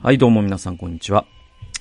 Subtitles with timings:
[0.00, 1.26] はい、どうも皆さん、こんにちは。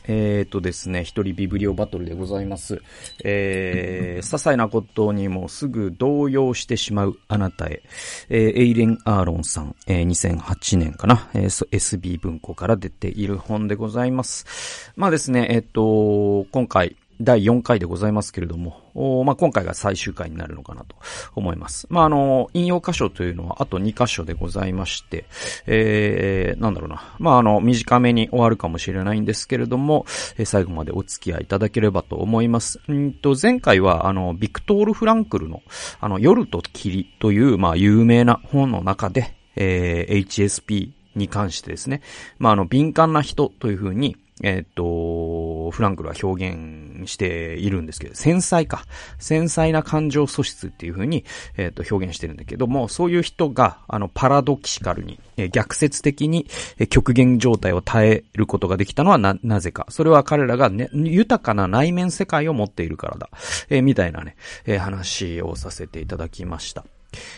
[0.07, 2.81] えーとですね、一人ビブリオバトルでございます。
[3.23, 7.83] えー、 些細なことにもすぐ動揺してしまうあなたへ。
[8.29, 14.91] えー、エイレン・アーロンさん、えー、2008年かな、えー、そ SB 文庫から出ている本でございます。
[14.95, 20.95] まあですね、えっ、と、今回、第4回でございますけれども、まあ、今回が最終回になるのかなと
[21.35, 21.87] 思います。
[21.89, 25.25] まあ、あの、引用箇所というのはあと2箇所でございまして、
[25.65, 27.15] えー、なんだろうな。
[27.19, 30.05] まあ、あの、短めに終わるかもしれないんですけれども、
[30.37, 32.79] えー最後までお付き合いいただければと思います。
[32.89, 35.61] んと、前回は、あの、ビクトール・フランクルの、
[35.99, 42.01] あの、夜と霧という、まあ、有名な本の中で、えー HSP に関してですね、
[42.39, 48.85] まあ、あの、敏感な人というふうに、えっと、フランクルは表現しているんですけど、繊細か。
[49.17, 51.25] 繊細な感情素質っていう風に、
[51.57, 59.87] えっと、表現してるんだけども、そういう人が、あの、パラドキシカルに、え逆説的に、え極限状態を耐えることができたのはな、なぜか。
[59.89, 63.29] それは彼らがね、豊かな内面世界を持っているからだ。
[63.69, 64.35] えーみたいなね、
[64.65, 66.85] え話をさせていただきました。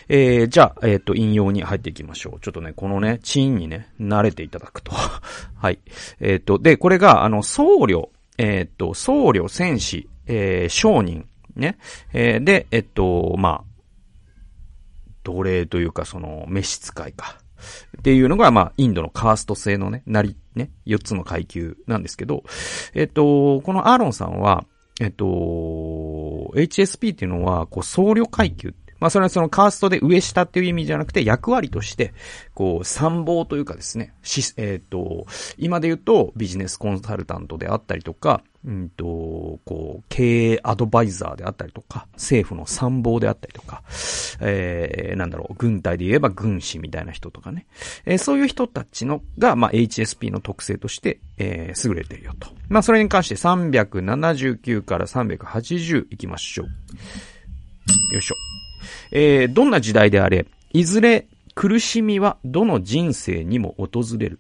[0.08, 2.39] えー、じゃあ、えっ、と、引用に入っていきましょう。
[2.39, 4.92] ちょっとね、このね、チーンにね、慣れていただくと。
[5.56, 5.80] はい。
[6.20, 11.78] えっ、と、で、これが、あの、僧侶、えっ、と、僧侶、戦士、えー、商人、ね。
[12.14, 13.70] えーで、えっ、と、まあ、
[15.23, 17.38] 奴隷というか、その、召使いか。
[17.97, 22.44] っていうのが、まあ、インドのカースト制のね、なり、ね、4つの階級なんですけど、
[22.94, 24.66] えっと、このアーロンさんは、
[25.02, 25.25] えっと、
[26.56, 32.14] HSP っていうのは、こう、僧侶階級っまあ、それはそのカーストで上下っていう意味じゃなくて、役割として、
[32.53, 35.25] こう、参謀というかですね、し、えっ、と、
[35.58, 39.06] 今で言うと、ビジネスコンサルタントであったりとか、うんと、
[39.64, 43.83] こう、経営アドバイザーであったりとか、政府の参謀であったりとか、
[44.41, 47.67] えー、なんだろう、軍隊で言えば軍師みたいな人とかね。
[48.06, 52.50] えーそういう人たちの、が、まあ、HSP の特性として、えー、優れているよと。
[52.67, 56.67] まあ、それに関して379から380いきましょう。
[58.13, 58.49] よいしょ。
[59.12, 64.40] えーどんな時代であれ、いずれ苦しみはどの人生にも訪れる。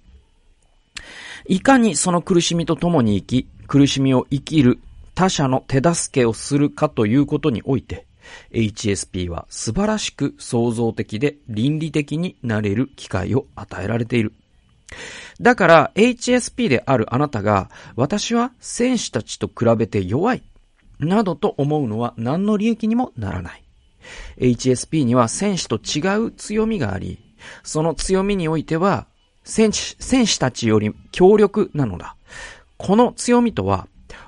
[1.47, 4.79] いかにその苦しみと共に生き、苦しみを生きる
[5.15, 8.05] 他者の手助けをするかということにおいて、
[8.51, 14.33] HSP は素晴らしく創造的で倫理的になれる機会を与えられている。
[15.41, 20.43] だから HSP であるあなたが、私は戦士たちと比べて弱い、
[20.99, 23.63] などと思うのは何の利益にもならない。
[24.37, 27.19] HSP には戦士と違う強みがあり、
[27.63, 29.07] その強みにおいては、
[29.43, 32.15] 戦士、戦士たちより強力なのだ。
[32.77, 33.87] この強みとは、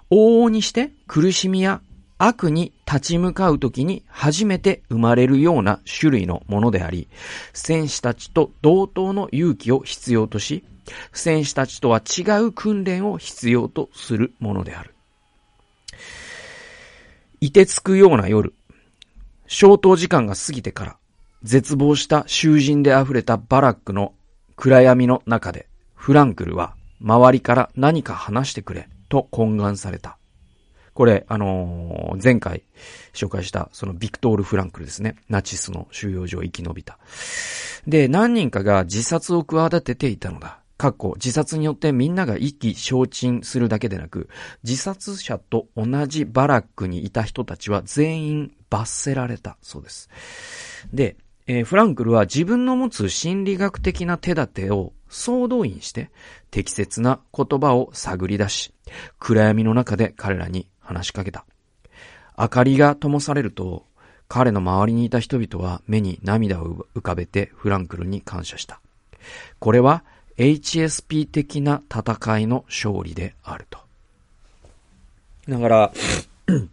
[0.09, 1.81] 往々にして苦しみや
[2.17, 7.07] 悪に立ち向かうときに初めて生まれるような種類のものであり、
[7.53, 10.63] 戦士たちと同等の勇気を必要とし、
[11.13, 14.93] 戦士たちとは違う訓練を必要とするものである。
[17.39, 18.53] 凍てつくような夜、
[19.53, 20.97] 消灯時間が過ぎてから、
[21.44, 24.13] 絶望した囚人で溢れたバラックの
[24.56, 30.17] 暗闇の中で、フランクルは周りから何か話してくれと懇願された。
[30.94, 32.63] これ、あのー前回
[33.13, 35.17] 紹介した、そのビクトール・フランクルですね。
[35.28, 36.97] ナチスの収容所を生き延びた。
[37.85, 40.60] で、何人かが自殺を企てていたのだ。
[40.81, 44.30] かっこ、自殺によってみんなが意気消沈するだけでなく、
[44.64, 50.09] 自殺者と同じバラックにいた人たちは全員罰せられたそうです。
[50.92, 56.09] で、えーフランクルは自分の持つ心理学的な手立てを総動員して
[56.50, 58.74] 適切な言葉を探り出し、
[59.19, 61.46] 暗闇の中で彼らに話しかけた。
[62.36, 63.86] 明かりが灯されると、
[64.28, 68.81] 彼の周りにいた人々は目に涙を浮かべてフランクルに感謝した。
[69.59, 70.03] これは
[70.38, 73.80] HSP 的な戦いの勝利であると。
[75.47, 75.92] だから、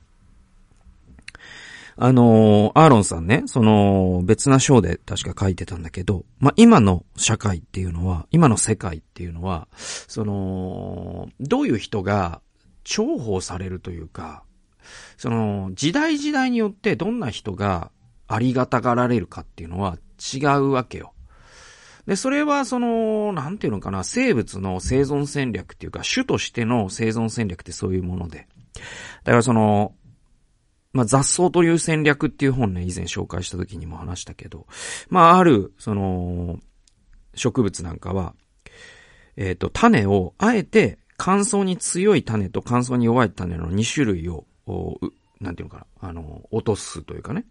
[2.00, 12.40] あのーアーロンさんね、その、別な章で確か書いてたんだけど、まあ、今の社会っていうのは、今の世界っていうのは、その、どういう人が
[12.84, 14.44] 重宝されるというか、
[15.16, 17.90] その、時代時代によってどんな人が
[18.28, 19.98] ありがたがられるかっていうのは
[20.32, 21.12] 違うわけよ。
[22.08, 28.48] で、それはその、なんていうのかな、生物の生存戦略っていうか、種としての生存戦略ってそういうもので。
[29.24, 29.92] だからその、
[30.94, 34.66] まあ、雑草という戦略っていう本ね、以前紹介した時にも話したけど、
[35.10, 36.58] まあ、ある、その、
[37.34, 38.34] 植物なんかは、
[39.36, 44.46] えっ、と、種を、あえて乾燥に強い種と乾燥に弱い種の2種類を、
[45.42, 47.44] なんていうのかな、あの、落とすというかね、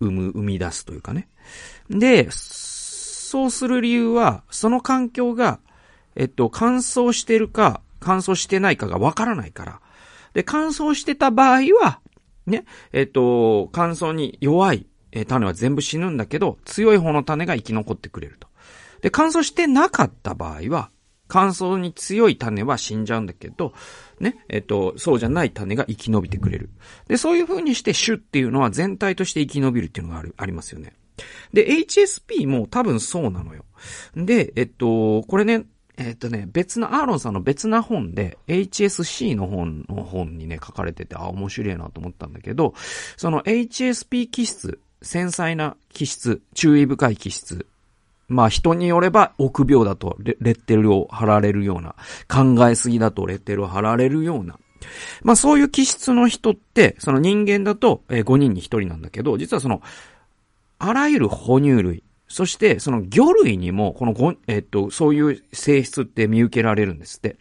[0.00, 1.28] 生む、生み出すというかね。
[1.88, 2.28] で、
[3.26, 5.58] そうする理由は、その環境が、
[6.14, 9.80] えっと、乾燥してるか、乾燥してないかがわからないから。
[10.32, 12.00] で、乾燥してた場合は、
[12.46, 14.86] ね、えっと、乾燥に弱い、
[15.26, 18.46] 種は全部死ぬんだけど、強い方の種が生き残ってくれると。
[19.02, 20.90] で、乾燥してなかった場合は、
[21.26, 23.72] 乾燥に強い種は死んじゃうんだけど、
[24.20, 26.70] ね、えっと、そうじゃない種が生き延びてくれる。
[27.08, 30.92] で、そういう風にして種っていうのは全体として生き延びるっていうのがある、ありますよね。
[31.52, 33.64] で、HSP も多分そうなのよ。
[34.14, 35.64] で、えっと、これね、
[35.98, 42.74] えっとね、別の、アーロンさんの別な本で、HSC の本の本にね、書かれてて、あ、面白いなと思ったんだけど、
[43.16, 47.66] その HSP 気質、繊細な気質、注意深い気質
[48.28, 51.94] まあ人によれば臆病だとレッテルを貼られるような、
[52.28, 54.58] 考えすぎだとレッテルを貼られるような、
[55.22, 59.80] まあそういう気質の人って、その人間だと5人に1人なんだけど、実はその、
[60.78, 67.36] あらゆる哺乳類、そしてその魚類にも、このごえっと、そういう性質って見受けられるんですって。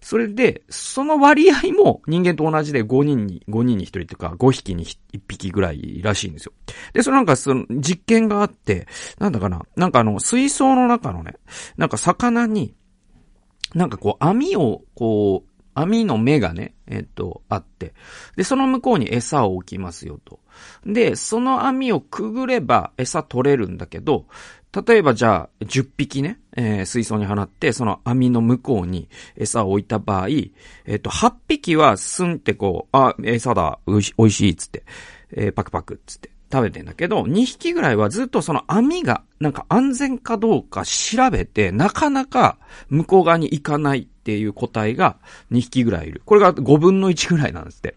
[0.00, 6.52] それで、その割合も人間と同じで5人に、5人に1人とか5匹に1匹ぐらいらしいんですよ。
[6.94, 8.86] で、そのなんかその実験があって、
[9.18, 11.34] なんだかな、なんかあの水槽の中のね、
[11.76, 12.74] なんか魚に、
[13.74, 17.94] なんかこう網をこう、網の目がね、えっと、あって。
[18.36, 20.40] で、その向こうに餌を置きますよと。
[20.84, 24.26] で、その網をくぐれば餌取れるんだけど、
[24.86, 34.84] 例えばじゃあ、10匹ね、えー、水槽に放って、その網の向こうに餌を置いた場合、えっ、と、8匹はスンってこう、あ、餌だ、おいしい、いしい、つって、
[35.32, 42.58] えー、パクパク、つって、食べてんだけど、2匹ぐらいはずっとその網が、なんか安全かどうか調べて、なかなか
[42.88, 45.16] 向こう側に行かないっていう個体が
[45.52, 46.22] 2匹ぐらいいる。
[46.24, 47.94] これが5分の1ぐらいなんですって。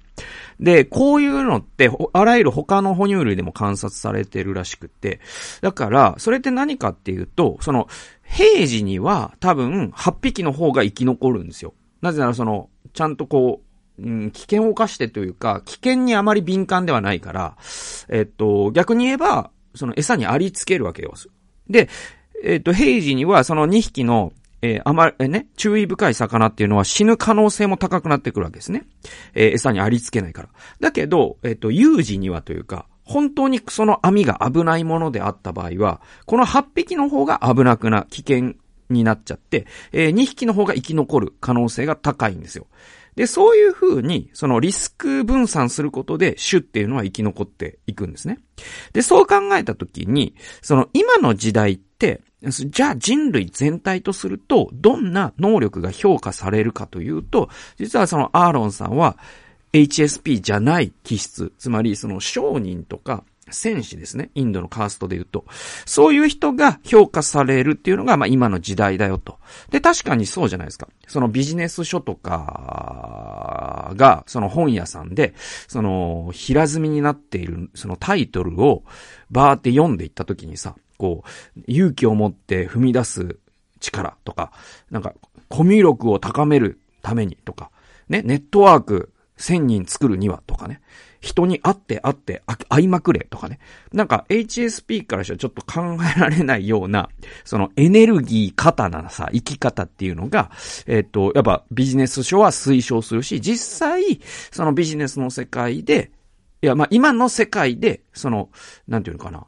[0.60, 5.20] で、こういうのって、あらゆる他の哺乳類でも観察されてるらしくて、
[5.62, 7.88] だから、それって何かっていうと、その、
[8.24, 11.74] 平時には多分8匹の方が生き残るんですよ。
[12.02, 17.58] なぜならその、ちゃんとこう、うん、危険を冒してというか、危険にあまり敏感ではないから、
[18.10, 21.14] えっと、逆に言えば、その餌にありつけるわけよ。
[21.70, 21.90] で、
[22.44, 28.86] えっと、平時にはその2匹のえー、あまり、ね、注意深い魚っていうのは死ぬ可能性も高くなってくるわけですね。
[29.34, 30.50] えー、餌にありつけないから。
[30.80, 38.54] だけど、えっ、と、有事にはというか、本当にその網が危ないものであった場合は、この8匹の方が危なくな、危険
[38.90, 42.68] になっちゃって、えー、2匹の方が生き残る可能性が高いんですよ。
[43.16, 48.40] で、そういう風に、そのリスク分散することで、種っていうのは生き残っていくんですね。
[48.94, 59.18] で、そう考えたときに、その今の時代って、じゃあ人類全体とすると、どんな能力が評価されるかというと、実はそのアーロンさんは、
[59.74, 64.30] HSP じゃない気質、つまりその商人とか戦士ですね。
[64.36, 65.46] インドのカーストで言うと。
[65.86, 69.40] そういう人が評価されるっていうのが、まあ今の時代だよと。
[69.70, 70.88] で、確かにそうじゃないですか。
[71.08, 75.34] そのビジネス書とかが、その本屋さんで、
[75.68, 78.84] その平積みになっている、そのタイトルを
[79.30, 83.38] バーって読んでいったときにさ、こう、勇気を持って踏み出す
[83.80, 84.52] 力とか、
[84.90, 85.14] なんか、
[85.50, 87.72] コミュ力を高めるためにとか、
[88.10, 90.82] ね、ネットワーク1000人作るにはとかね、
[91.24, 93.60] 人に会って会って会いまくれとかね。
[93.94, 97.08] なんか HSP からしたらちょっと考えられないような、
[97.46, 100.52] そのエネルギー過多なさ、生き方っていうのが、
[100.86, 104.20] えっ、と、やっぱビジネス書は推奨するし、実際、
[104.52, 106.12] そのビジネスの世界で、
[106.62, 108.50] いや、まあ今の世界で、その、
[108.90, 109.46] なんていうのかな。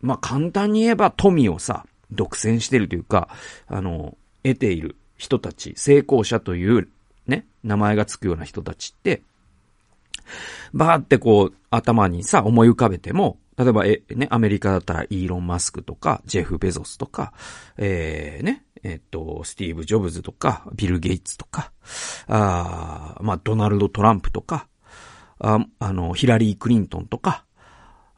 [0.00, 3.28] まあ簡単に言えば富をさ、独占してるというか、
[3.66, 6.88] あの、得ている人たち、成功者という
[7.26, 9.22] ね、名前がつくような人たちって、
[10.72, 17.32] バーってこう、頭にさ、思い浮かべても、例えば、え、ね、アメリカだったらイーロン・マスクとか、ジェフ・ベゾスとか、
[17.76, 21.72] えー、ね、えっと、スティーブ・ジョブズとか、ビル・ゲイツとか、
[22.26, 24.66] あまあ、ドナルド・トランプとか、
[25.38, 27.44] ああの、ヒラリー・クリントンとか、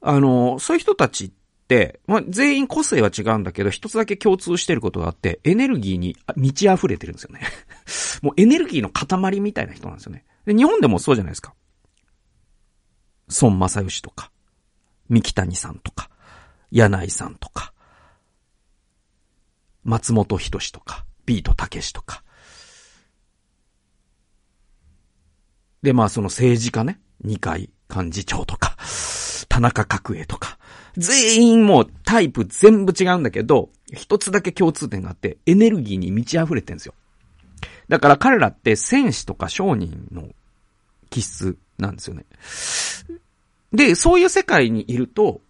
[0.01, 1.33] あの、そういう人たちっ
[1.69, 7.41] て、まあ、全員個性は違うんだけど、一つだけ共通してることがあって、エネルギーに満ち溢れてるんですよね。
[8.23, 10.25] もうエネルギーの塊みたいな人なんですよね。
[10.45, 11.55] で日本でもそうじゃないですか。
[13.41, 14.31] 孫正義とか、
[15.09, 16.11] 三木谷さんとか、
[16.71, 17.73] 柳井さんとか、
[19.85, 22.23] 松本人志とか、ビートたけしとか。
[25.83, 28.77] で、まあその政治家ね、二階幹事長とか、
[29.49, 30.59] 田中角栄とか、
[30.97, 36.95] 全員もうタイプ全部違うんだけど、一つだけ共通点があって、エネルギーに満ち溢れてるんですよ。
[37.89, 40.29] だから彼らって戦士とか商人の
[41.11, 42.25] 気質なんですよね。
[43.73, 45.41] で、そういう世界にいると、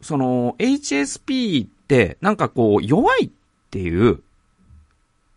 [0.00, 3.30] その HSP ってなんかこう弱いっ
[3.70, 4.22] ていう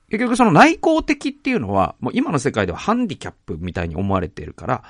[0.10, 4.84] 結局その内向的っていうのは、もう今の世界ではハンディキャップみたいに思われてるから、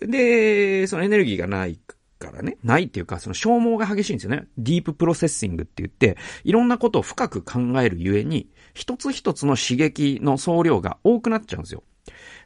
[0.00, 1.78] で、そのエネルギーがない
[2.18, 4.46] からね、ないっていうか、その消耗が激しいんですよね。
[4.56, 11.82] ディーププロセッシングって言って、いろんなことを深く考えるゆえに、一つ一つの刺激の総量が多くなっちゃうんですよ。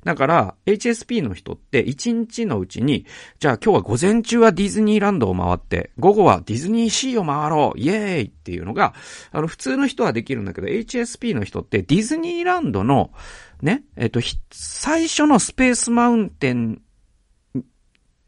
[0.04, 3.06] だから、HSP の人って1日のうちに、
[3.38, 8.94] じゃあ今日は午前中はディズニーランドを回って、午後はディズニーシーを回ろうイエーイっていうのが、
[9.30, 13.12] あの、普通の人はできるんだけど、HSP の人ってディズニーランドの、
[13.62, 16.80] ね、えっと、最初のスペースマウンテン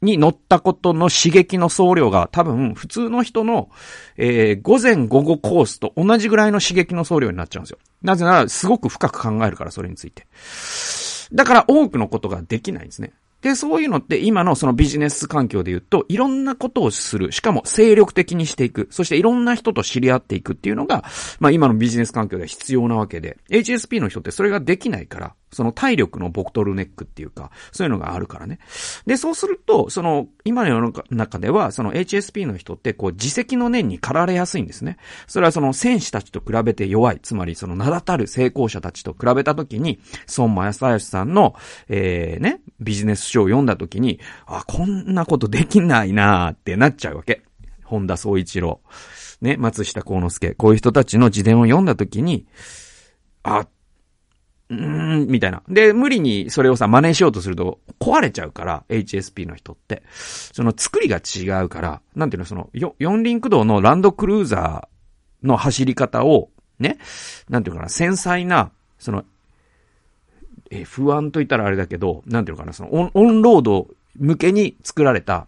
[0.02, 3.70] に乗ったことの刺激の総量が多分普通の人の、
[4.16, 7.78] えー、午前午後コースと同じぐらいの刺激の総量になっちゃうんですよ。
[8.02, 10.26] なぜならすごく深く考えるから、それについて。
[11.32, 13.12] だから多くのことができないんですね。
[13.42, 17.32] で、そういうのって今のそのビジネス環境で言うと、いろんなことをする。
[17.32, 18.86] しかも精力的にしていく。
[18.90, 21.04] そしていろんな人と知り合っていくっていうのが、
[21.40, 28.58] まあ今のビジネス環境では必要なわけで、HSP の人ってそれができないから、その体力のボクトルネックっていうか、そういうのがあるからね。
[29.06, 34.96] で、そうすると、その、今の世の中では、その HSP の人って、こう、自責の念に駆られやすいんですね。
[35.26, 37.20] それはその戦士たちと比べて弱い。
[37.20, 40.00] つまり、その名だたる成功者たちと比べたときに、
[40.36, 41.54] 孫正義さんの、
[41.88, 47.42] えー、ね、ビジネス書を読んだときに、あ、こんなことできないなーってなっちゃうわけ。
[47.84, 48.80] 本田総一郎。
[49.42, 50.54] ね、松下幸之助。
[50.54, 52.46] こういう人たちの自伝を読んだときに、
[53.42, 53.66] あ、
[54.72, 55.62] うーん、みたいな。
[55.68, 60.02] で、無理にそれをさ、真似しようとすると壊れちゃうから、HSP の人って。
[60.12, 66.48] その作りが違うから、なんていうの、その、四輪駆動のランドクルーザーの走り方を、
[66.78, 66.98] ね、
[67.50, 69.24] なんていうかな、繊細な、その、
[70.70, 75.46] え F1 と言ったらあれだけど、なんていうのかな、そのオン、オンロード向けに作られた、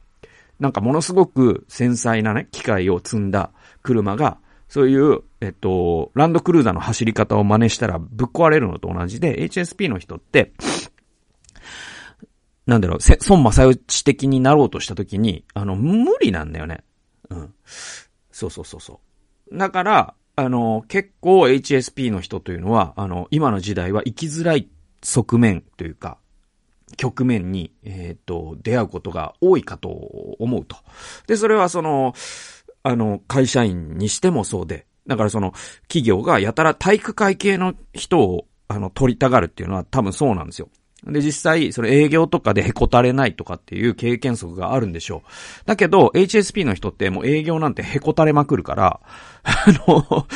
[0.61, 3.51] なんかものすごく繊細なね、機械を積んだ
[3.83, 4.37] 車が、
[4.75, 10.53] そういう、えっと、ランドクルーザーの走り方を真似したらぶっ壊れるのと同じで、HSP の人って、
[12.67, 16.83] なんだろう、孫正義的になろうとした時に、あの、無理なんだよね。
[17.31, 17.55] うん。
[18.33, 19.01] そうそうそうそ
[19.53, 19.57] う。
[19.57, 24.69] だから、あの、結構 HSP の人というのは、あの、今の時代は生きづらい
[25.05, 26.19] 側面というか、
[26.97, 30.77] 局面に、えっ、と、出会うことが多いかと思うと。
[31.29, 32.13] で、それはその、
[32.85, 35.53] あの、会社員にしてもそうで、だからその、
[35.89, 40.69] 企業がやたら体育会系の人を、あの、取りたがるっていうのは多分そうなんですよ。
[41.07, 45.67] で、実際、それ営業とかでへこたれないとかっていう経験則があるんでしょう。
[45.67, 49.01] だけど、HSP の人ってもう営業なんてへこたれまくるから、
[49.43, 50.27] あの、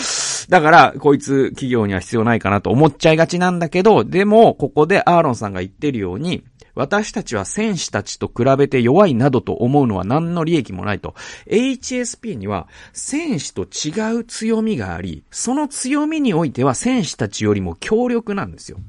[0.48, 6.44] だから、こいつ企業には必要ないかなと思っちゃいがちなんだけど、でも、ここでアーロンさんが言ってるように、
[6.78, 11.16] 私たちは戦士たちと比べて弱いなどと思うのは何の利益もないと。
[11.46, 18.78] HSP には戦士と違う強みがあり、その強みにおいては戦士たちよりも強力なんですよ。
[18.78, 18.88] だか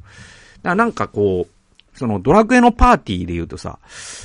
[0.69, 1.58] らなんかこう、
[1.99, 3.79] そのドラクエのパーティーで言うとさ、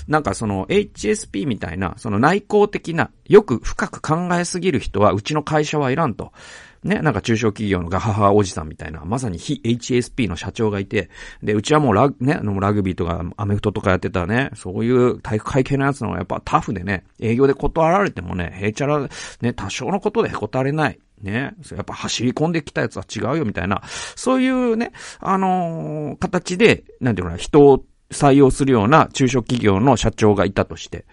[0.06, 6.32] なんかその HSP みたいな、その内向的な、よく深く考えすぎる人はうちの会社はいらんと。
[6.84, 11.10] ね、なんか中小企業のガハハおじさんみたいな、まさに非 HSP の社長がいて、
[11.42, 19.08] で、うちはもうラグ、ね、ラグビーとかアメフトとかやってたね、そういう体育会系のやつのやっぱタフでね、営業で断られてもね、へいちゃら、
[19.40, 20.98] ね、多少のことでへこたれない。
[21.24, 21.54] ね。
[21.72, 23.82] やっぱ走り込んできたやつは違うよみたいな、
[24.14, 31.04] そういうね、あのー、形で、なんていうのかな、人を採用するような中小企業の社長がいたとして。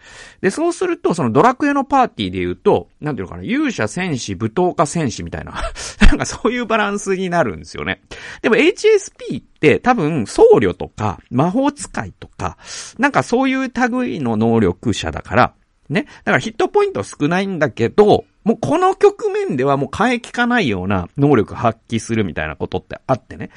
[0.41, 5.53] で、そうすると、そのドラクエのパーティーで言うと、なんていうのかな、勇者戦士、舞踏家戦士みたいな、
[6.08, 8.01] なんかそういうバランスになるんですよね。
[8.41, 12.58] でも HSP って多分僧侶とか魔法使いとか、
[12.98, 15.53] なんかそういう類の能力者だから、
[15.91, 16.05] ね。
[16.24, 23.51] だからヒットポイント少ないんだけど、もうこの局面ではもう変え聞かないような能力発揮するみたいなことってあってね。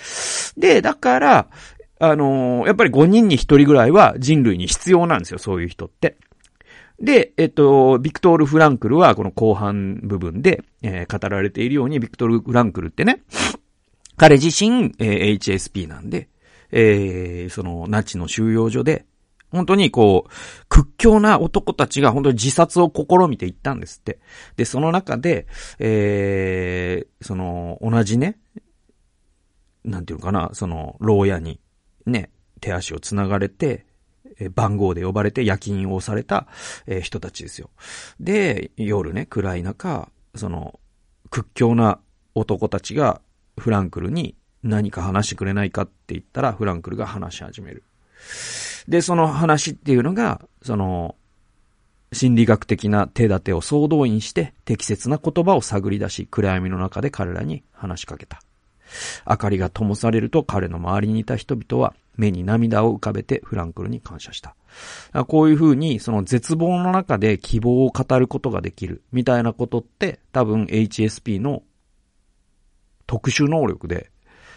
[0.56, 1.48] で、だから、
[1.98, 6.16] あのー、やっぱり5人に1人ぐらいは人類に必要なんですよ、そういう人って。
[7.00, 13.22] で、えっと、ビクトール・フランクルはこの後半部分で、えー、語られているように、ビクトール・フランクルってね、
[14.16, 16.28] 彼自身、えー、HSP なんで、
[16.70, 19.06] えー、その、ナチの収容所で、
[19.54, 20.30] 本当にこう、
[20.68, 24.18] 屈強な男たちが本当に自殺を試みていったんですって。
[24.56, 25.46] で、その中で、
[25.78, 28.37] えー、その、同じね、
[29.84, 31.61] なんていうかな、その、牢屋に
[32.04, 32.30] ね、
[32.61, 33.87] 手足を繋がれて、
[34.40, 36.49] え番号で呼ばれて夜勤をされた、
[36.87, 37.70] え人たちですよ。
[38.18, 40.80] で、夜ね、暗い中、その、
[41.30, 42.00] 屈強な
[42.34, 43.20] 男たちが
[43.56, 47.84] フランクルに何か話してくれないかって言ったら、フランクルが話し始める。
[48.88, 51.16] で、その話っていうのが、その、
[52.12, 58.40] 心理学的な手立てを総動員して適切な言葉を探り出し、暗闇の中で彼らに話しかけた。
[59.28, 64.54] 明かりが灯されると彼の周りにいた人々は目に涙を浮かべてフランクルに感謝した。
[65.26, 71.62] こういう風にその絶望の中で希望を語ることができるみたいなことって多分 HSP の
[73.06, 74.10] 特殊能力で、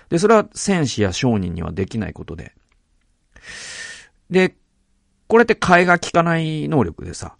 [0.10, 2.54] で、それは戦士や商人にはできないことで。
[4.30, 4.56] で、
[5.28, 7.36] これって替えが効かない能力でさ。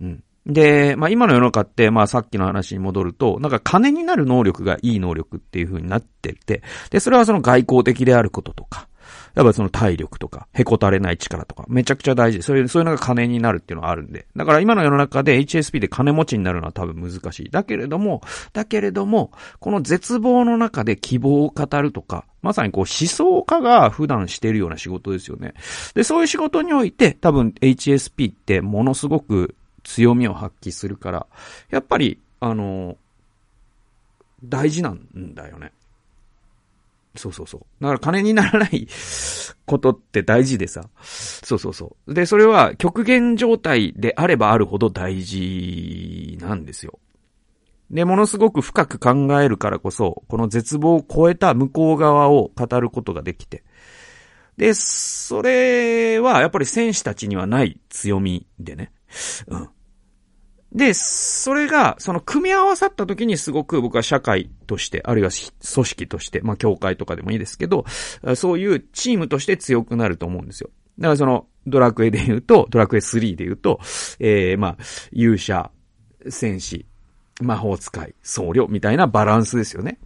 [0.00, 0.24] うん。
[0.46, 8.88] で、まあ今の世の中って、まあさっきの話に戻ると、なんか金になる能力がいい能力っていう風になってて、で、それはその外交的であることとか、
[9.34, 12.42] やっぱその体力とか、へこたれない力とか、めちゃくちゃ大事。
[12.42, 14.26] そういう、そういうのが金になるっていうのはあるんで。
[14.36, 17.50] だから今の世の中で HSP で金持ちになるのは多分難しい。
[17.50, 18.22] だけれども、
[18.52, 25.54] だけれども、この絶望の中で希望を語るとか、まさにこう思想家が普段してるような仕事ですよね。
[25.94, 31.26] で、そういう仕事において、多分 HSP ってものすごく強みを発揮するから、
[31.70, 32.96] やっぱり、あの、
[34.44, 35.72] 大事なんだよね。
[37.16, 37.82] そうそうそう。
[37.82, 38.86] だから金にならない
[39.66, 40.88] ことって大事でさ。
[41.02, 42.14] そうそうそう。
[42.14, 46.98] で、それは極限状態であればあるほど大事なんですよ。
[47.90, 53.64] で、ものすごく深く考えるからこそ、この絶望を超えた向こう側を語ることができて。
[54.56, 58.92] で、それはやっぱり戦士たちにはない強みでね。
[59.46, 59.68] うん。
[60.72, 67.86] で、それが、その組み合わさった時にすごく僕は社会として、あるいは組織として、まあ協会とかでもいいですけど、
[68.36, 70.70] そういうチームとして強くなると思うんですよ。
[70.98, 73.80] だからその、ドラクエで言うと、ドラクエ3で言うと、
[74.18, 74.76] えー、まあ、
[75.12, 75.70] 勇者、
[76.28, 76.86] 戦士、
[77.40, 79.98] 魔法使い、僧侶みたいなバランスですよね。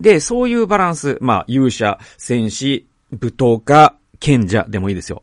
[0.00, 5.22] で、そういうバランス、まあ、勇者、戦士、舞踏家、賢者でもいいですよ。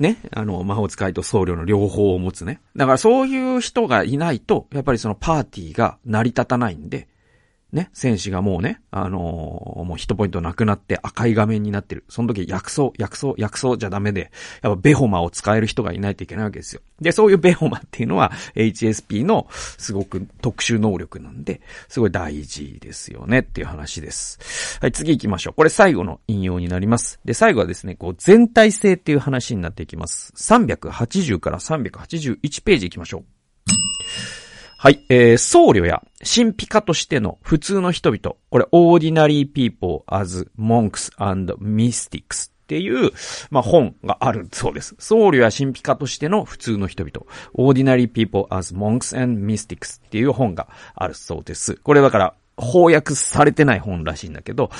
[0.00, 0.16] ね。
[0.32, 2.60] あの、魔法使いと僧侶の両方を持つね。
[2.74, 7.06] だからそういう人がいないと、やっぱりそのパーティーが成り立たないんで、
[7.72, 12.04] ね、戦士がもうね、あのー、もうヒットポイントなくなって赤い画面になってる。
[12.10, 14.30] その時薬草、薬草、薬草じゃダメで、
[14.60, 16.82] やっぱベホマを使える人がいないといけないわけですよ。
[17.00, 24.78] で、そういうベホマっていうのは HSP のすごく特殊能力なんで、すごい大事ですよねっていう話です。
[24.82, 25.54] はい、次行きましょう。
[25.54, 27.20] これ最後の引用になります。
[27.24, 30.34] で、最後はですね、こう全体性っていう話になっていきます。
[30.36, 34.41] 380から381ページ行きましょう。
[34.82, 38.34] はい、えー、僧侶や神秘家としての普通の人々。
[38.50, 43.12] これ、Ordinary People as Monks and Mystics っていう、
[43.52, 44.96] まあ、本があるそうです。
[44.98, 47.24] 僧侶や神秘家としての普通の人々。
[47.54, 50.66] Ordinary People as Monks and Mystics っていう本が
[50.96, 51.76] あるそうです。
[51.76, 54.72] これだから、翻訳されてない本らしいんだけど、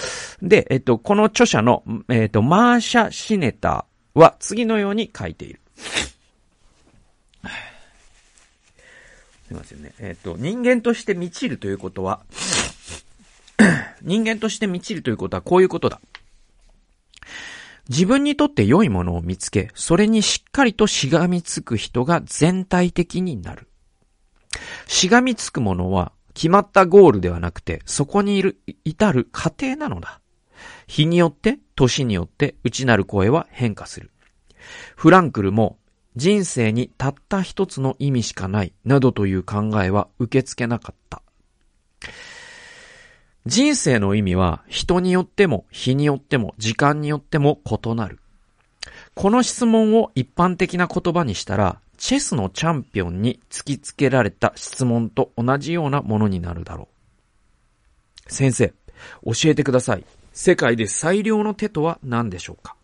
[0.42, 5.60] で、えっと、この著者の、えっと、マーシャ・シネターは次のように書いている。
[9.52, 9.92] すいませんね。
[9.98, 12.20] えっ、ー、と、人間として満ちるということは
[14.02, 16.00] 人間として満ちるということはこういうことだ。
[17.88, 23.68] 自分にとって良いものを見つけ、それにしっかりとしがみつく人が全体的になる。
[24.86, 30.20] しがみつくものは決まったゴールではなくて、そこにいる、至る過程なのだ。
[30.86, 34.10] 日によって、年によって、内なる声は変化する。
[34.96, 35.78] フランクルも
[36.14, 41.22] 人生にたった一つの意味しかない、などという考えは受け付けなかった。
[43.46, 48.20] 人生の意味は人によっても日によっても時間によっても異なる。
[49.14, 56.88] この質問を一般的な言葉にしたら、チェスのチャンピオンに突きつけられた質問と同じようなものになるだろ
[58.28, 58.32] う。
[58.32, 58.74] 先生、
[59.24, 60.04] 教えてください。
[60.32, 62.76] 世界で最良の手とは何でしょうか？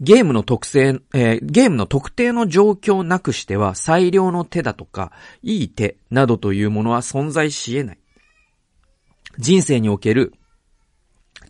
[0.00, 7.98] ゲームの特性、えー、ゲームの特定の状況なくしては最良の手だとか、いい手などというものは存在し得ない。
[9.38, 10.32] 人生における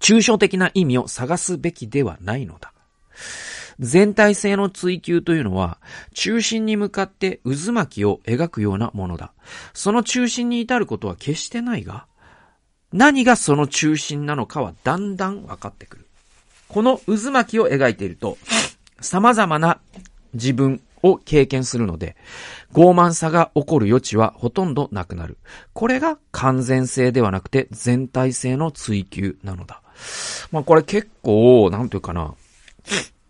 [0.00, 2.72] 抽象的な意味を探すべきではないのだ。
[3.78, 5.80] 全体性の追求というのは、
[6.14, 9.33] 中心に向かって渦巻きを描くようなものだ。
[9.72, 12.07] その中心に至ることは決してないが、
[12.92, 16.03] 何がその中心なのかはだんだん分かってくる。
[16.74, 18.37] この渦巻きを描いていると、
[19.00, 19.78] 様々な
[20.32, 22.16] 自分を経験するので、
[22.72, 25.38] 傲慢さが起こる余地はほとんどなくなる。
[25.72, 29.82] これが完全性ではなくて全体性の追求なのだ。
[30.50, 32.34] まあこれ結構、なんというかな、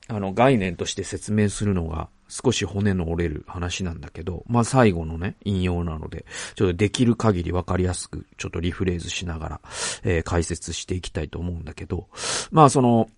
[0.09, 9.61] あの概念として説明するのが少し骨の折れる話なんだけど、まあ最後のね、引用なので、ちょっとできる限りわかりやすく、ちょっとリフレーズしながら、
[10.02, 12.09] えー、解説していきたいと思うんだけど、
[12.50, 13.11] まあその、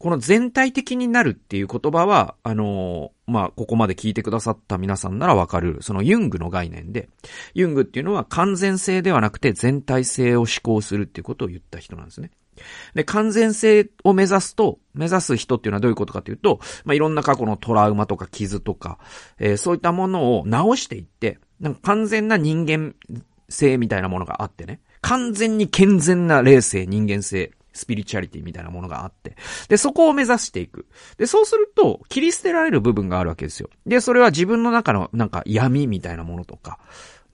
[0.00, 7.10] この全体的になるっていう言葉は、あのー、まあ、ここまで聞いてくださった皆さんならわかる、そのユングの概念で、
[7.52, 12.30] ユングっていうのは完全性ではなくて全体性を思考するっていうことを言った人なんですね。
[12.94, 18.98] で、完全性を目指すと、目指す人っていうのはどういうことかというと、まあ、いろんな過去のトラウマとか傷とか、
[19.38, 22.94] えー、そういったものを直していって、なんか完全な人間
[23.50, 29.36] 性みたいなものがあってね、完全に健全な霊性、人間性、スピリチュアリティみたいなものがあって。
[29.68, 30.86] で、そこを目指していく。
[31.16, 33.70] で、そうすると、切り捨てられる部分があるわけですよ。
[33.86, 36.78] で、それは自分の中のなんか闇みたいなものとか、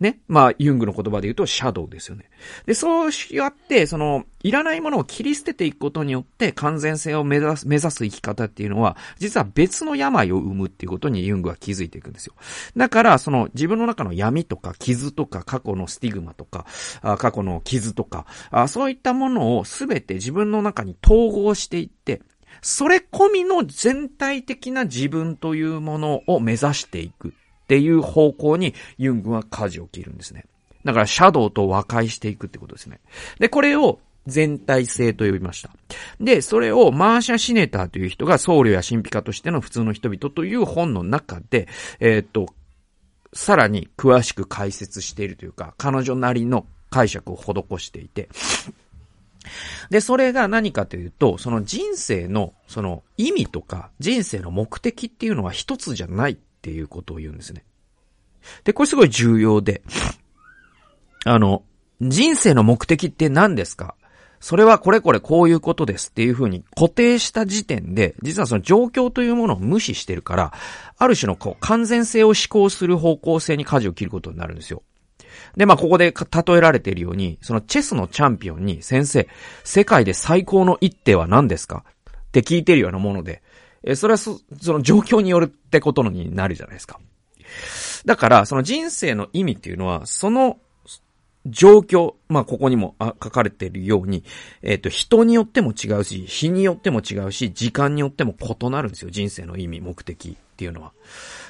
[0.01, 0.21] ね。
[0.29, 2.29] まあ、ユングの言葉で言うと、シャドウですよね。
[2.67, 12.35] で、そうやって、その、いらないものを切り捨てていくことによって、完全性を目指す、目指す生き方っていうのは、実は別の病を生むっていうことにユングは気づいていくんですよ。
[12.77, 16.67] だから、その、自分の中の闇とか、傷とか、過去のスティグマとか、
[17.03, 22.23] あ過去の傷とかあ、そういったものをすべて自分の中に統合していって、
[22.63, 27.35] それ込みの全体的な自分というものを目指していく。
[27.67, 30.45] っていう方向にユングは舵を切るんですね。
[30.85, 33.01] だからシャドウと和解していくってことですね。
[33.41, 33.99] で、これを
[34.29, 35.71] 全体性と呼びました。
[36.21, 41.67] で、それをマーシャ・シネターという人が僧侶や神秘家としての普通の人々という本の中で、
[41.99, 42.47] えっ、と、
[43.33, 48.29] さらに詳しく解説しているというか、彼女なりの解釈を施していて、
[49.91, 57.65] で、それが何かというと、その人生の、その意味とか、人生の目的っていうのは一つじゃないていうことを言うんですね。
[58.65, 59.83] で、これすごい重要で、
[61.25, 61.63] あの、
[62.01, 63.95] 人生の目的って何ですか？
[64.41, 70.53] それはこれこれこういうことですっていうふうに固定した時点で、実はその状況というものを無視してるから、
[70.99, 74.83] ある種のこう完全性を思考する方向性に舵を切ることになるんですよ。
[75.57, 79.29] で、まあ、ここで例えられているように、そのチェスのチャンピオンに、先生、
[79.65, 81.85] 世界で最高の一手は何ですか？
[82.09, 83.43] って聞いてるようなもので、
[83.87, 87.01] えそれはそ、その状況によるってことになるじゃないですか。
[88.05, 90.59] だから、その人生の意味っていうのは、その
[91.47, 94.25] 状況、まあ、ここにも書かれているように、
[94.63, 99.11] えっ、ー、と、人によっても違うし、日によっても違うし、時間によっても異なるんですよ。
[99.11, 100.93] 人生の意味、目的っていうのは。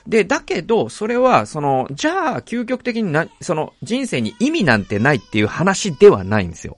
[0.09, 6.77] で、だけど、それは、その、じゃあ、究極的にな、その、人生に意味なんてないっていう話ではないんですよ。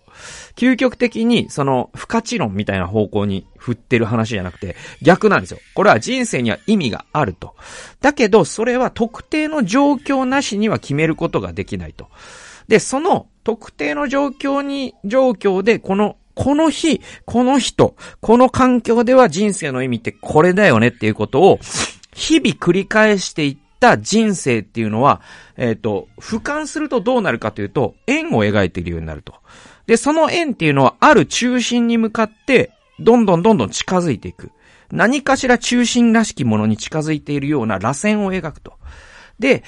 [0.57, 5.59] 究極的に、その、不可知論みたいな方向に振ってる話じゃなくて、逆なんですよ。
[5.75, 7.55] これは人生には意味があると。
[8.01, 12.09] だけど、それは特定の状況なしには決めることができないと。
[12.69, 21.59] で、その特定の状況に、状況で、この、この日、この人、この環境では人生の意味ってこれだよねっていうことを、
[22.15, 25.21] 日々繰り返していった人生っていうのは、
[25.57, 29.35] えっ、ー、と、俯瞰するとどうなるかというと、円を描いているようになると。
[29.87, 34.51] で、その円っていうのはある中心に向かって、どんどんどんどん近づいていく。
[34.91, 38.75] 何かしら中心らしきものに近づいているような螺旋を描くと。
[39.39, 39.63] で、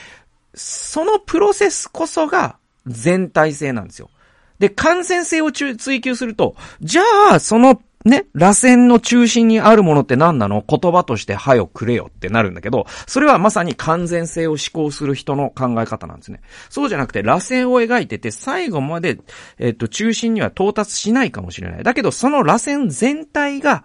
[0.55, 4.11] そのプロセスこそが全体性なんですよ。
[4.59, 10.65] で、感染性を追求すると、じゃあ、そのね、螺旋の中心にあるものって何なの？
[10.67, 16.41] 言葉として歯をくれよってなるんだけど、それはまさに完全性を思考する人の考え方なんですね。
[16.71, 19.19] そうじゃなくて、螺旋を描いてて、最後まで、
[19.59, 21.85] えっと、中心には到達しないかもしれない。
[21.85, 23.85] だけど、その螺旋全体が、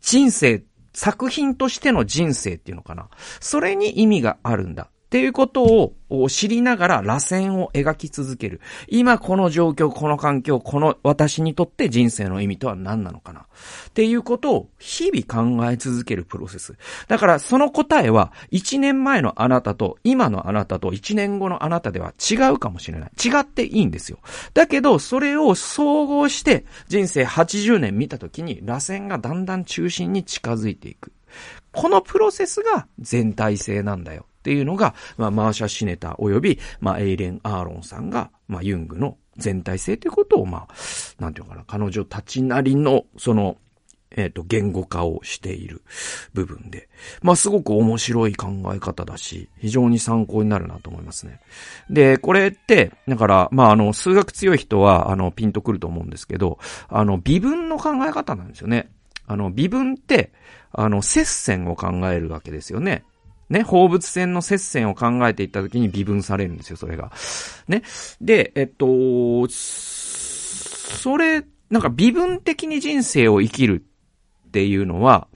[0.00, 3.08] 人生、作品としての人生っていうのかな。
[3.40, 4.90] それに意味があるんだ。
[5.06, 8.60] っていうことを知りながら螺旋を描き続ける。
[8.88, 13.42] 今この状況、この環境、この私にとって人生の意味とは何なのかな。
[13.42, 16.76] っていうことを日々考え続けるプロセス。
[17.06, 23.10] だからその答えは1年前のあなたと今のあなたと1年後のあなたでは違うかもしれない。
[23.24, 24.18] 違っていいんですよ。
[24.54, 31.12] だけどそれを総合して人生80年見た時に螺旋がだんだん中心に近づいていく。
[31.70, 34.26] このプロセスが全体性なんだよ。
[34.46, 40.74] っていうのが、まあ、マーシャ・シネタ及び、まあ、エイレン・アーロンさんが、まあ、ユングの全体性ということを、まあ、
[41.18, 43.56] なんていうのかな、彼女たちなりの、その、
[44.12, 45.82] えっ、ー、と、言語化をしている
[46.32, 46.88] 部分で。
[47.22, 51.40] まあ、すごく面白い考え方だし、非常に参考になるなと思いますね。
[51.90, 58.90] で、これって、だから、まあ、あの、数学強い人は、あの、ピンとくると思うんですけど、あの、微分の考え方なんですよね。
[59.26, 60.30] あの、微分って、
[60.70, 63.02] あの、接線を考えるわけですよね。
[63.48, 67.12] ね、放物線の接線を考えていった時に微分されるんですよ、それが。
[67.68, 67.82] ね。
[68.20, 73.84] で、えっと、それ、なんか微分的に人生を生きる
[74.48, 75.28] っていうのは、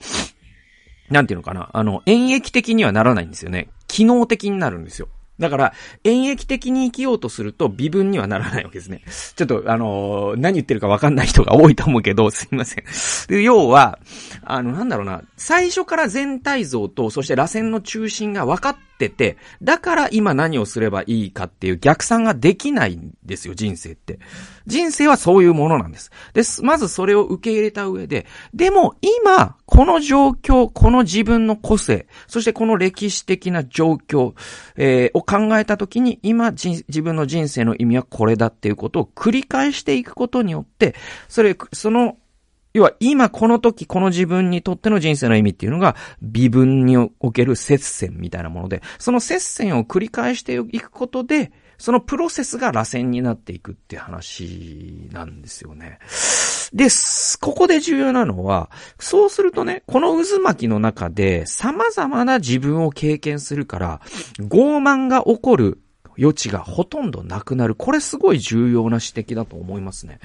[1.09, 3.69] なんていうのかな、あの、演劇的にはならないんですよね。
[3.87, 5.09] 機能的になるんですよ。
[5.41, 5.73] だから、
[6.03, 9.01] 演疫的に生きようとすると微分にはならないわけですね。
[9.35, 12.83] ちょっと、あのー、何言ってるかわかんない人が多いと思うけど、 すいません。
[13.27, 13.99] で要は、
[14.43, 24.19] あの、なんだろうな、最初から全体像と、そして螺旋の中心が分かってて、だから今何をすればいいかっていう逆算ができないんですよ、人生って。
[24.67, 26.11] 人生はそういうものなんです。
[26.33, 26.63] です。
[26.63, 34.33] まずそれを受け入れた上で、でも今、この状況、この自分の個性、そしてこの歴史的な状況、
[34.75, 40.95] えー、を考えたときに、今自分の人生の意味はこれだっていうことを繰り返していくことによって、
[41.27, 42.17] それ、その
[42.73, 55.97] 要は今この時この自分にとっての人生の意味っていうのが微分における接戦みたいなもので、その接戦を繰り返していくことで、そのプロセスが螺旋になっていくって話なんですよね。
[56.73, 56.87] で、
[57.41, 64.01] ここで重要なのは、そうするとね、この渦巻きの中で様々な自分を経験するから、
[64.39, 65.79] 傲慢が起こる
[66.21, 67.75] 余地がほとんどなくなる。
[67.75, 70.19] これすごい重要な指摘だと思いますね。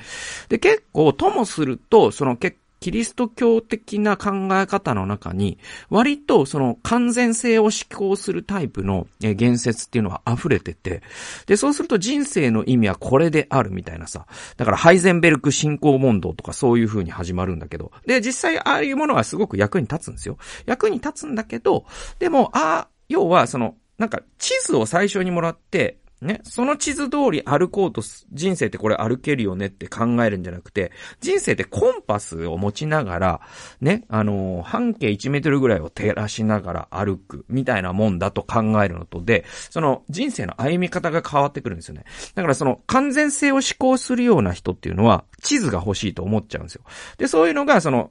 [0.48, 11.02] で、結構、ともすると、その結キリスト教的な考え方の中に、割とその完全性を思考するタイプの言説っていうのは溢れてて、
[11.46, 20.36] で、そうすると人生の意味はこれであるみたいなさ、だからハイゼンベルク信仰問答とかそういう風に始まるんだけど、で、実際ああいうものはすごく役に立つんですよ。
[20.66, 21.86] 役に立つんだけど、
[22.18, 33.40] でも、ああ、要はその、なんか地図を最初にもらって、ね、その地図通り歩こうと、人生ってこれ歩けるよねって考えるんじゃなくて、人生ってコンパスを持ちながら、
[33.82, 42.04] ね、あのー、半径1メートルぐらいを照らしながら歩く、みたいなもんだと考えるのとで、その人生の歩み方が変わってくるんですよね。
[42.34, 46.82] だからその完全性を思考するような人っていうのは、地図が欲しいと思っちゃうんですよ。
[47.18, 48.10] で、そういうのが、その、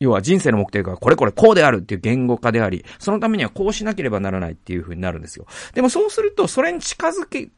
[0.00, 5.46] 要は人生の目的がこれこれこうであるっていう言語化であり、そのためにはこうしなければならないっていう風になるんですよ。
[5.74, 7.48] でもそうすると、それに近づけ、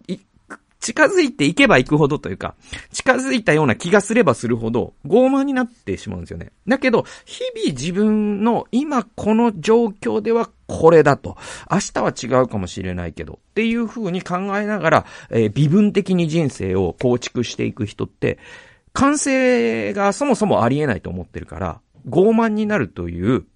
[0.87, 2.55] 近づいていけば行くほどというか、
[2.93, 6.53] 近づいたような気がすればするほど、傲慢になってしまうんですよね。
[6.69, 11.37] だけど、日々自分の今この状況ではこれだと。
[11.71, 18.39] 明日は違うかもしれないけど、っていう風に考えながら、えー、微分的に人生を構築していく人って、
[18.93, 23.47] 完成がそもそもありえないと思ってるから、傲慢になるという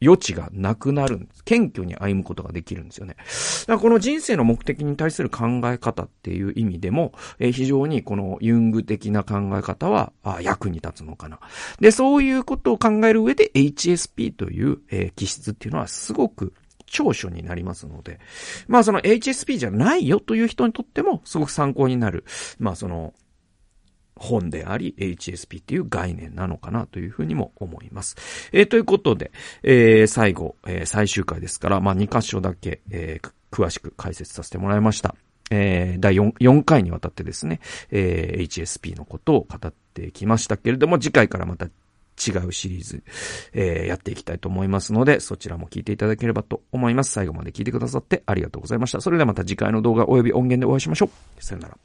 [0.00, 1.44] 余地がなくなるんです。
[1.44, 3.16] 謙虚に歩むことができるんですよね。
[3.62, 11.40] だからこの人生の目的に対する考え方っていう意味でも、えー、非常にこのユング的な考え方はあ役に立つのかな。
[11.80, 16.54] で、そういうことを考える上で HSP という、えー、気質っていうのはすごく
[16.86, 18.20] 長所になりますので、
[18.68, 22.24] まあその HSP じゃないよという人にとってもすごく参考になる、
[22.58, 23.14] まあその
[24.18, 28.16] 本であり、HSP っていう概念なのかなというふうにも思います。
[28.52, 29.30] えー、ということで、
[29.62, 35.14] えー、最後、えー、最終回ですから、まあ、2箇所だけ、えー、詳しく解説させてもらいました。
[35.50, 41.66] えー、第 4, 4回にわたってですね、えー、HSP のことを語ってきましたけれども、次回からまた
[42.18, 43.02] 違うシリーズ、
[43.52, 47.12] えー、やっていきたいと思いますので、そちらも聞いていただければと思います。
[47.12, 49.00] 最後まで聞いてくださってありがとうございました。
[49.00, 51.42] それではまた次回の動画及び音源でお会いしましょう。
[51.42, 51.78] さよなら。